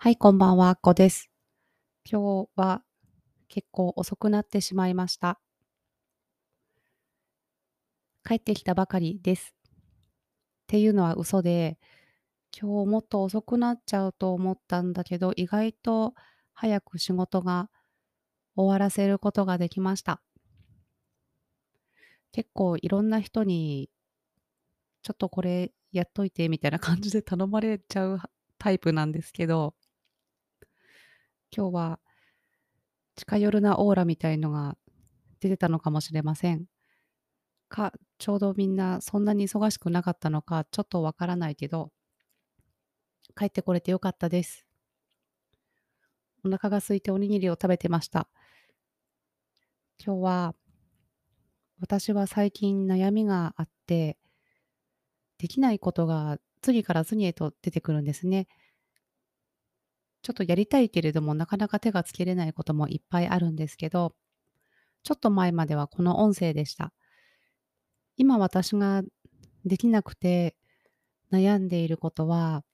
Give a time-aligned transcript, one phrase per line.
[0.00, 1.28] はい、こんばんは、あっこです。
[2.08, 2.84] 今日は
[3.48, 5.40] 結構遅くなってしまいました。
[8.24, 9.56] 帰ってきたばかりです。
[9.66, 9.70] っ
[10.68, 11.80] ていうのは嘘で、
[12.56, 16.14] 今日もっと遅くなっちゃうと思ったんだけど、意外と
[16.52, 17.68] 早く仕事が
[18.54, 20.22] 終わらせることができました。
[22.30, 23.90] 結構いろんな人に、
[25.02, 28.20] ちょっとこれやっといてみたいな感じで頼まれちゃう
[28.58, 29.74] タイプなんですけど、
[31.54, 32.00] 今日は
[33.16, 34.78] 近寄るなオーラみたいのが
[35.40, 36.66] 出てたのかもしれません。
[37.70, 41.92] か、ちょうどみんなそんなに忙しくなかったのか、ちょっとわからないけど、
[43.34, 44.66] 帰ってこれてよかったです。
[46.44, 48.28] お腹が空いておにぎりを食べてました。
[50.04, 50.54] 今日は、
[51.80, 54.18] 私は最近悩みがあって、
[55.38, 58.48] できないことが次から次へと出てくるんですね。
[60.22, 64.14] ちょっとやりたいけれども、なかなか手がつけれないこともいっぱいあるんですけど、
[65.02, 66.92] ちょっと前まではこの音声でした。
[68.16, 69.02] 今私が
[69.64, 70.56] できなくて
[71.32, 72.64] 悩んでいることは、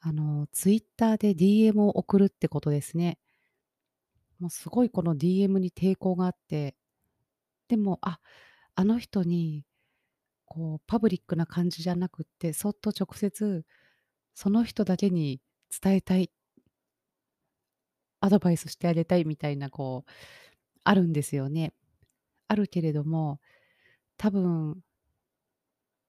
[0.00, 3.18] あの、ツイッターで DM を送るってことですね。
[4.40, 6.74] もうすごいこの DM に抵抗があって、
[7.68, 8.18] でも、あ、
[8.74, 9.64] あの人に、
[10.44, 13.64] こう、パブリックな感じじゃなくって、そっと直接、
[14.34, 15.40] その人だけに
[15.80, 16.30] 伝えたい、
[18.22, 20.10] アドバイスしてあげたいみたいな、こう、
[20.84, 21.74] あるんですよね。
[22.48, 23.40] あるけれども、
[24.16, 24.80] 多分、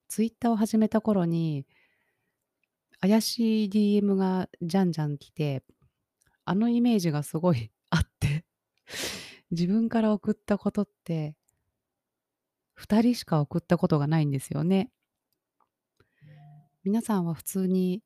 [0.10, 1.66] ツイッターを始めた頃に、
[3.02, 5.64] 怪しい DM がじゃんじゃん来て、
[6.46, 8.46] あのイメージがすごいあって
[9.52, 11.36] 自分から送ったことって、
[12.76, 14.92] 2人しか送ったことがないんですよね。
[16.84, 18.04] 皆さんは普通に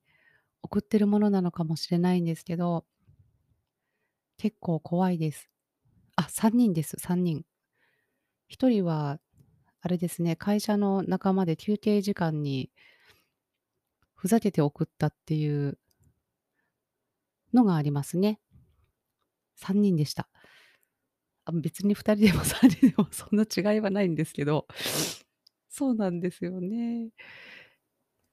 [0.62, 2.86] 送ってるものなのかもしれないんですけど、
[4.38, 5.50] 結構怖いです。
[6.16, 7.46] あ、3人です、3人。
[8.50, 9.20] 1人は、
[9.82, 12.72] あれですね、会社の仲間で休憩時間に
[14.16, 15.78] ふざけて送ったっていう
[17.54, 18.40] のがありますね。
[19.56, 20.30] 3人でした。
[21.46, 24.68] あ、別に2人でも3人でもそんな違いはないんですけど、
[25.70, 27.10] そうなんですよね。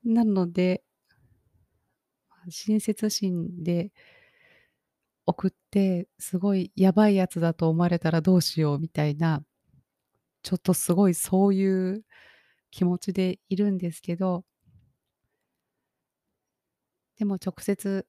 [0.04, 0.84] なので、
[2.50, 3.90] 親切心で
[5.26, 9.44] 送って、すごいやばいやつだと思われたらどうしようみたいな、
[10.42, 12.04] ちょっとすごいそういう
[12.70, 14.44] 気持ちでいるんですけど、
[17.16, 18.06] でも直接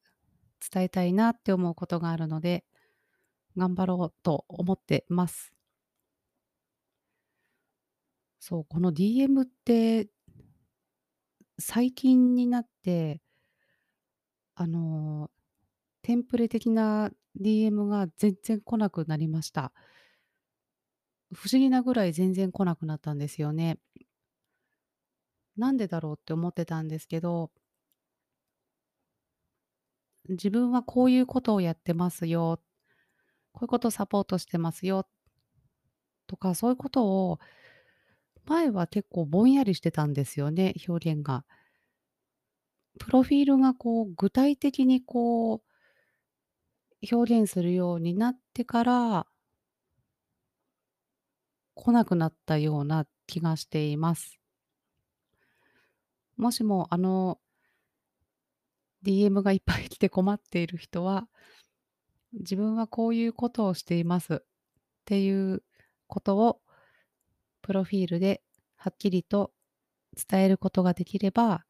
[0.71, 2.65] 伝えたいなって思うことがあるので、
[3.57, 5.53] 頑張ろうと思ってます。
[8.39, 10.07] そう、この DM って
[11.59, 13.21] 最近になって、
[14.55, 15.29] あの、
[16.05, 17.09] テンプレ的な
[17.41, 19.73] DM が全然来なくなりました。
[21.33, 23.79] 不思議なぐらい全然来なくなったんですよね。
[25.57, 27.49] なんでだろうって思ってたんですけど、
[30.29, 32.61] 自分はこういうことをやってますよ、
[33.51, 35.07] こういうことをサポートしてますよ
[36.27, 37.39] とか、そういうことを
[38.45, 41.45] 前は結構ぼんやりしてたんですよね、表現が。
[42.99, 45.74] プロフィールがこう具体的にこう
[47.11, 49.27] 表現するようになってから
[51.75, 54.39] 来なくなったような気がしています。
[56.37, 57.39] もしもあの
[59.03, 61.27] DM がいっぱい来て困っている人は、
[62.33, 64.37] 自分はこういうことをしていますっ
[65.05, 65.63] ていう
[66.07, 66.59] ことを
[67.61, 68.41] プロフィールで
[68.75, 69.51] はっきりと
[70.29, 71.65] 伝えることができれば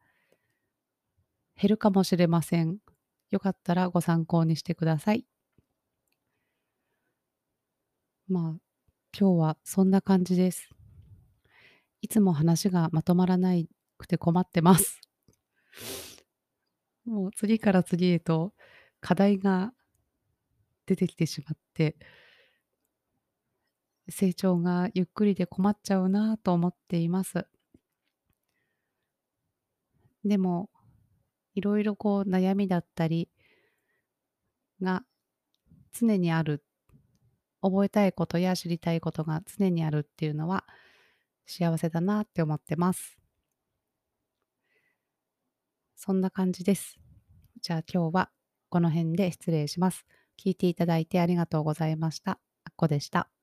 [1.55, 2.84] 減るかもしれません。
[3.31, 5.25] よかったらご参考にしてください。
[8.27, 8.43] まあ、
[9.17, 10.69] 今日はそんな感じです。
[12.01, 13.53] いつも話がまとまらな
[13.97, 15.01] くて困ってます。
[17.05, 18.53] もう次から次へと
[18.99, 19.73] 課題が
[20.85, 21.97] 出てきてしまって、
[24.09, 27.47] 成長がゆっくりで困っちゃうなと思っています。
[30.23, 30.69] でも、
[31.55, 33.29] いろいろこう悩みだったり
[34.81, 35.03] が
[35.91, 36.63] 常にある。
[37.61, 40.65] 覚えたいことや知りたいことが常にあるっていうのは
[41.47, 43.17] 幸せだなって思ってます。
[45.95, 46.99] そんな感じです。
[47.61, 48.29] じゃあ今日は
[48.69, 50.05] この辺で失礼します。
[50.37, 52.33] 聞いていただいてありがとうございました。
[52.65, 53.34] あっこでした。